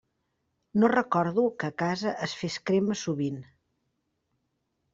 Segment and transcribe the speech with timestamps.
[0.83, 3.39] No recordo que a casa es fes crema sovint.